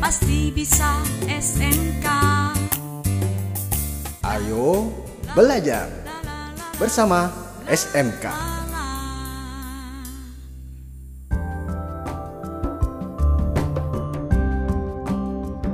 pasti 0.00 0.48
bisa 0.48 1.04
SMK. 1.28 2.08
Ayo 4.24 4.88
belajar 5.36 5.92
bersama 6.80 7.28
SMK. 7.68 8.32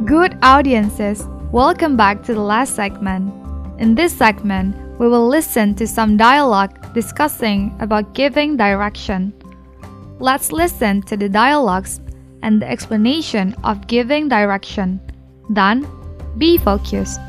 Good 0.03 0.35
audiences, 0.43 1.23
welcome 1.55 1.95
back 1.95 2.27
to 2.27 2.35
the 2.35 2.43
last 2.43 2.75
segment. 2.75 3.31
In 3.79 3.95
this 3.95 4.11
segment, 4.11 4.75
we 4.99 5.07
will 5.07 5.31
listen 5.31 5.79
to 5.79 5.87
some 5.87 6.19
dialogue 6.19 6.75
discussing 6.99 7.71
about 7.79 8.15
giving 8.15 8.59
direction. 8.59 9.31
Let's 10.19 10.51
listen 10.51 11.03
to 11.07 11.15
the 11.15 11.29
dialogues 11.29 12.01
and 12.43 12.61
the 12.61 12.69
explanation 12.69 13.55
of 13.65 13.87
giving 13.87 14.29
direction. 14.29 15.01
Then, 15.49 15.87
be 16.39 16.59
focused. 16.59 17.21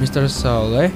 Mr. 0.00 0.24
Saleh, 0.32 0.90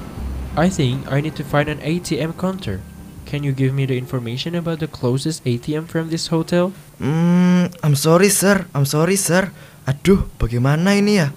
I 0.57 0.67
think 0.67 1.05
I 1.11 1.21
need 1.21 1.35
to 1.37 1.45
find 1.45 1.69
an 1.69 1.77
ATM 1.85 2.39
counter. 2.41 2.81
Can 3.25 3.43
you 3.43 3.53
give 3.53 3.73
me 3.73 3.85
the 3.85 3.97
information 3.97 4.55
about 4.55 4.79
the 4.79 4.87
closest 4.87 5.45
ATM 5.45 5.85
from 5.85 6.09
this 6.09 6.27
hotel? 6.33 6.73
Hmm, 6.97 7.69
I'm 7.85 7.93
sorry 7.93 8.29
sir, 8.29 8.65
I'm 8.73 8.85
sorry 8.85 9.17
sir. 9.17 9.53
Aduh, 9.85 10.25
bagaimana 10.41 10.97
ini 10.97 11.21
ya? 11.21 11.29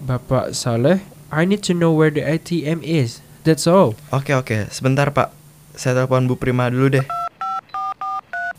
Bapak 0.00 0.56
Saleh, 0.56 1.04
I 1.28 1.44
need 1.44 1.60
to 1.68 1.76
know 1.76 1.92
where 1.92 2.08
the 2.08 2.24
ATM 2.24 2.80
is. 2.80 3.20
That's 3.44 3.68
all. 3.68 3.92
Oke 4.08 4.32
oke, 4.32 4.72
sebentar 4.72 5.12
pak. 5.12 5.32
Saya 5.76 6.04
telepon 6.04 6.24
Bu 6.24 6.40
Prima 6.40 6.72
dulu 6.72 7.00
deh. 7.00 7.06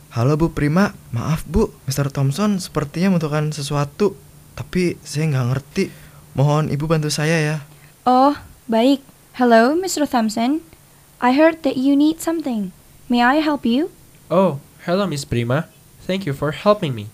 Halo 0.10 0.42
Bu 0.42 0.50
Prima, 0.50 0.98
maaf 1.14 1.46
Bu, 1.46 1.70
Mr. 1.86 2.10
Thompson 2.10 2.58
sepertinya 2.58 3.14
membutuhkan 3.14 3.54
sesuatu, 3.54 4.18
tapi 4.58 4.98
saya 5.06 5.30
nggak 5.30 5.48
ngerti. 5.54 5.94
Mohon 6.34 6.74
Ibu 6.74 6.90
bantu 6.90 7.14
saya 7.14 7.38
ya. 7.38 7.58
Oh, 8.10 8.34
baik. 8.66 9.06
Hello, 9.38 9.78
Mr. 9.78 10.10
Thompson. 10.10 10.66
I 11.22 11.38
heard 11.38 11.62
that 11.62 11.78
you 11.78 11.94
need 11.94 12.26
something. 12.26 12.74
May 13.06 13.22
I 13.22 13.38
help 13.38 13.70
you? 13.70 13.94
Oh, 14.34 14.58
hello, 14.90 15.06
Miss 15.06 15.30
Prima. 15.30 15.70
Thank 16.02 16.26
you 16.26 16.34
for 16.34 16.58
helping 16.58 16.98
me. 16.98 17.14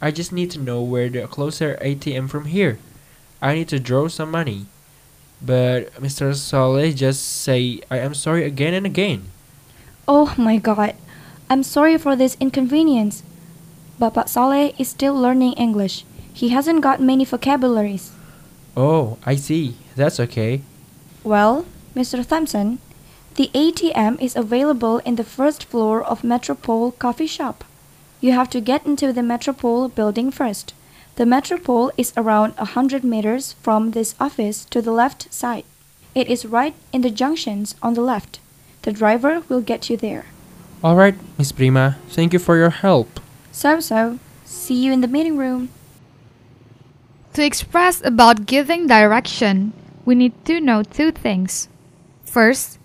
I 0.00 0.08
just 0.08 0.32
need 0.32 0.48
to 0.56 0.60
know 0.64 0.80
where 0.80 1.12
the 1.12 1.28
closer 1.28 1.76
ATM 1.84 2.32
from 2.32 2.48
here. 2.48 2.80
I 3.44 3.52
need 3.52 3.68
to 3.68 3.76
draw 3.76 4.08
some 4.08 4.32
money. 4.32 4.64
But 5.44 5.92
Mr. 6.00 6.32
Saleh 6.32 6.96
just 6.96 7.20
say 7.20 7.84
I 7.92 8.00
am 8.00 8.16
sorry 8.16 8.48
again 8.48 8.72
and 8.72 8.88
again. 8.88 9.28
Oh 10.08 10.32
my 10.40 10.56
god. 10.56 10.96
I'm 11.50 11.64
sorry 11.64 11.98
for 11.98 12.14
this 12.14 12.36
inconvenience. 12.38 13.24
Bapak 13.98 14.28
Saleh 14.28 14.72
is 14.78 14.88
still 14.88 15.14
learning 15.14 15.54
English. 15.54 16.04
He 16.32 16.50
hasn't 16.50 16.80
got 16.80 17.02
many 17.02 17.24
vocabularies. 17.24 18.12
Oh, 18.76 19.18
I 19.26 19.34
see. 19.34 19.74
That's 19.96 20.20
okay. 20.20 20.62
Well, 21.24 21.66
Mr. 21.96 22.24
Thompson, 22.24 22.78
the 23.34 23.50
ATM 23.52 24.22
is 24.22 24.36
available 24.36 24.98
in 24.98 25.16
the 25.16 25.24
first 25.24 25.64
floor 25.64 26.04
of 26.04 26.22
Metropole 26.22 26.92
Coffee 26.92 27.26
Shop. 27.26 27.64
You 28.20 28.30
have 28.30 28.48
to 28.50 28.60
get 28.60 28.86
into 28.86 29.12
the 29.12 29.22
Metropole 29.22 29.88
building 29.88 30.30
first. 30.30 30.72
The 31.16 31.26
Metropole 31.26 31.90
is 31.96 32.12
around 32.16 32.54
a 32.58 32.78
hundred 32.78 33.02
meters 33.02 33.54
from 33.60 33.90
this 33.90 34.14
office 34.20 34.64
to 34.66 34.80
the 34.80 34.92
left 34.92 35.34
side. 35.34 35.64
It 36.14 36.28
is 36.28 36.46
right 36.46 36.74
in 36.92 37.00
the 37.00 37.10
junctions 37.10 37.74
on 37.82 37.94
the 37.94 38.06
left. 38.06 38.38
The 38.82 38.92
driver 38.92 39.42
will 39.48 39.60
get 39.60 39.90
you 39.90 39.96
there. 39.96 40.26
All 40.82 40.96
right, 40.96 41.14
Miss 41.36 41.52
Prima. 41.52 41.98
Thank 42.08 42.32
you 42.32 42.38
for 42.38 42.56
your 42.56 42.70
help. 42.70 43.20
So 43.52 43.80
so. 43.80 44.18
See 44.44 44.82
you 44.82 44.92
in 44.92 45.02
the 45.02 45.08
meeting 45.08 45.36
room. 45.36 45.68
To 47.34 47.44
express 47.44 48.00
about 48.04 48.46
giving 48.46 48.86
direction, 48.86 49.72
we 50.04 50.14
need 50.14 50.32
to 50.46 50.60
know 50.60 50.82
two 50.82 51.12
things. 51.12 51.68
First, 52.24 52.78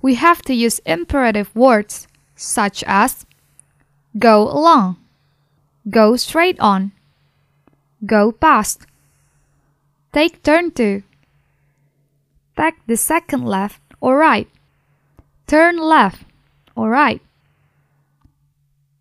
we 0.00 0.14
have 0.14 0.40
to 0.42 0.54
use 0.54 0.80
imperative 0.86 1.54
words 1.54 2.08
such 2.34 2.82
as 2.86 3.26
go 4.18 4.48
along, 4.48 4.96
go 5.88 6.16
straight 6.16 6.58
on, 6.58 6.92
go 8.06 8.32
past, 8.32 8.86
take 10.12 10.42
turn 10.42 10.70
to, 10.72 11.02
take 12.56 12.74
the 12.86 12.96
second 12.96 13.44
left 13.44 13.80
or 14.00 14.16
right, 14.16 14.48
turn 15.46 15.78
left 15.78 16.24
or 16.74 16.88
right. 16.88 17.20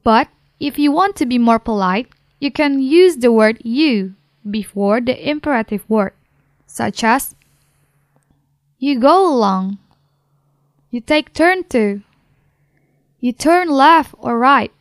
But 0.03 0.29
if 0.59 0.79
you 0.79 0.91
want 0.91 1.15
to 1.17 1.25
be 1.25 1.37
more 1.37 1.59
polite, 1.59 2.07
you 2.39 2.51
can 2.51 2.81
use 2.81 3.17
the 3.17 3.31
word 3.31 3.59
you 3.63 4.15
before 4.49 5.01
the 5.01 5.29
imperative 5.29 5.83
word, 5.87 6.13
such 6.65 7.03
as 7.03 7.35
you 8.79 8.99
go 8.99 9.31
along, 9.31 9.77
you 10.89 11.01
take 11.01 11.33
turn 11.33 11.63
to, 11.65 12.01
you 13.19 13.31
turn 13.31 13.69
left 13.69 14.15
or 14.17 14.39
right. 14.39 14.71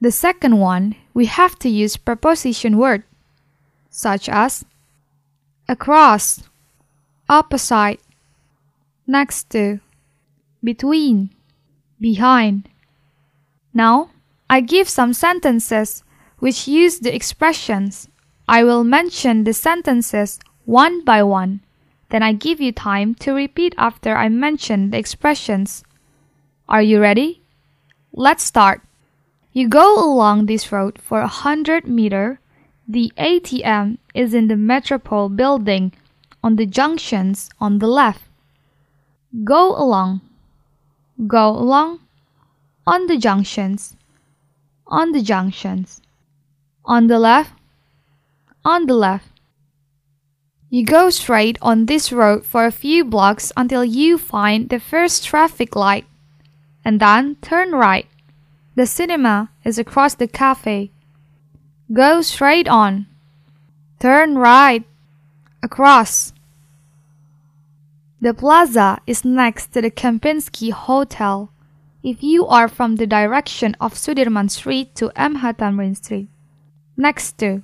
The 0.00 0.12
second 0.12 0.58
one, 0.58 0.94
we 1.14 1.26
have 1.26 1.58
to 1.60 1.68
use 1.68 1.96
preposition 1.96 2.76
word, 2.76 3.02
such 3.90 4.28
as 4.28 4.64
across, 5.68 6.42
opposite, 7.28 8.00
next 9.06 9.50
to, 9.50 9.80
between, 10.62 11.30
behind. 12.00 12.68
Now, 13.78 14.10
I 14.50 14.60
give 14.60 14.88
some 14.88 15.12
sentences 15.12 16.02
which 16.40 16.66
use 16.66 16.98
the 16.98 17.14
expressions. 17.14 18.08
I 18.48 18.64
will 18.64 18.82
mention 18.82 19.44
the 19.44 19.52
sentences 19.52 20.40
one 20.64 21.04
by 21.04 21.22
one. 21.22 21.60
Then 22.10 22.20
I 22.24 22.32
give 22.32 22.60
you 22.60 22.72
time 22.72 23.14
to 23.22 23.32
repeat 23.32 23.76
after 23.78 24.16
I 24.16 24.30
mention 24.30 24.90
the 24.90 24.98
expressions. 24.98 25.84
Are 26.68 26.82
you 26.82 27.00
ready? 27.00 27.40
Let's 28.12 28.42
start. 28.42 28.82
You 29.52 29.68
go 29.68 29.94
along 29.94 30.46
this 30.46 30.72
road 30.72 30.98
for 31.00 31.20
a 31.20 31.28
hundred 31.44 31.86
meter. 31.86 32.40
The 32.88 33.12
ATM 33.16 33.98
is 34.12 34.34
in 34.34 34.48
the 34.48 34.56
Metropole 34.56 35.28
building 35.28 35.92
on 36.42 36.56
the 36.56 36.66
junctions 36.66 37.48
on 37.60 37.78
the 37.78 37.86
left. 37.86 38.24
Go 39.44 39.76
along. 39.76 40.22
Go 41.28 41.50
along. 41.50 42.00
On 42.88 43.06
the 43.06 43.18
junctions. 43.18 43.96
On 44.86 45.12
the 45.12 45.20
junctions. 45.20 46.00
On 46.86 47.06
the 47.06 47.18
left. 47.18 47.52
On 48.64 48.86
the 48.86 48.94
left. 48.94 49.28
You 50.70 50.86
go 50.86 51.10
straight 51.10 51.58
on 51.60 51.84
this 51.84 52.10
road 52.10 52.46
for 52.46 52.64
a 52.64 52.72
few 52.72 53.04
blocks 53.04 53.52
until 53.58 53.84
you 53.84 54.16
find 54.16 54.70
the 54.70 54.80
first 54.80 55.22
traffic 55.26 55.76
light, 55.76 56.06
and 56.82 56.98
then 56.98 57.36
turn 57.42 57.72
right. 57.72 58.06
The 58.74 58.86
cinema 58.86 59.50
is 59.64 59.78
across 59.78 60.14
the 60.14 60.26
cafe. 60.26 60.90
Go 61.92 62.22
straight 62.22 62.68
on. 62.68 63.04
Turn 64.00 64.38
right. 64.38 64.84
Across. 65.62 66.32
The 68.22 68.32
plaza 68.32 69.02
is 69.06 69.26
next 69.26 69.72
to 69.74 69.82
the 69.82 69.90
Kempinski 69.90 70.72
Hotel. 70.72 71.50
If 72.02 72.22
you 72.22 72.46
are 72.46 72.68
from 72.68 72.96
the 72.96 73.06
direction 73.06 73.76
of 73.80 73.94
Sudirman 73.94 74.50
Street 74.50 74.94
to 74.96 75.10
M. 75.16 75.36
Thamrin 75.38 75.96
Street. 75.96 76.28
Next 76.96 77.38
to. 77.38 77.62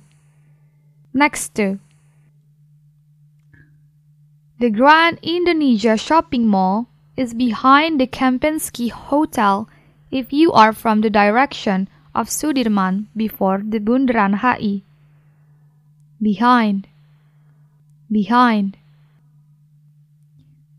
Next 1.13 1.55
to. 1.55 1.79
The 4.59 4.69
Grand 4.69 5.19
Indonesia 5.21 5.97
Shopping 5.97 6.47
Mall 6.47 6.87
is 7.17 7.33
behind 7.33 7.99
the 7.99 8.07
Kempinski 8.07 8.91
Hotel 8.91 9.69
if 10.11 10.31
you 10.31 10.51
are 10.51 10.73
from 10.73 11.01
the 11.01 11.09
direction 11.09 11.87
of 12.13 12.29
Sudirman 12.29 13.07
before 13.15 13.61
the 13.63 13.79
Bundaran 13.79 14.39
HI. 14.39 14.83
Behind. 16.21 16.87
Behind. 18.11 18.77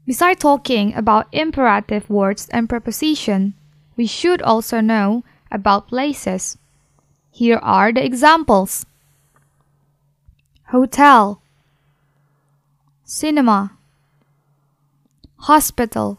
Besides 0.07 0.41
talking 0.41 0.95
about 0.95 1.27
imperative 1.33 2.09
words 2.09 2.49
and 2.51 2.69
preposition, 2.69 3.55
we 3.97 4.07
should 4.07 4.41
also 4.41 4.81
know 4.81 5.25
about 5.51 5.89
places. 5.89 6.57
Here 7.33 7.59
are 7.59 7.93
the 7.93 8.05
examples. 8.05 8.87
Hotel, 10.71 11.43
Cinema, 13.05 13.77
Hospital, 15.39 16.19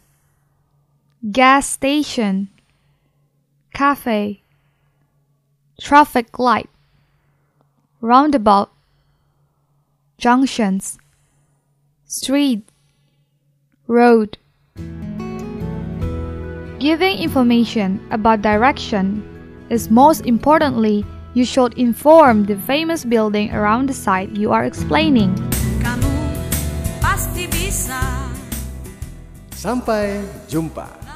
Gas 1.32 1.68
station, 1.68 2.50
Cafe, 3.74 4.42
Traffic 5.80 6.38
light, 6.40 6.70
Roundabout, 8.02 8.72
Junctions, 10.18 10.98
Street, 12.06 12.64
Road. 13.88 14.38
Giving 16.80 17.18
information 17.18 18.04
about 18.12 18.42
direction, 18.42 19.24
is 19.70 19.90
most 19.90 20.26
importantly, 20.26 21.06
you 21.34 21.46
should 21.46 21.74
inform 21.80 22.44
the 22.44 22.58
famous 22.68 23.06
building 23.06 23.56
around 23.56 23.88
the 23.88 23.96
site 23.96 24.36
you 24.36 24.52
are 24.52 24.68
explaining. 24.68 25.32
Kamu 25.80 26.12
pasti 27.00 27.48
bisa. 27.48 28.28
Sampai 29.56 30.20
jumpa. 30.52 31.07